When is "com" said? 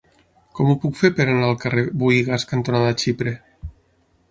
0.59-0.71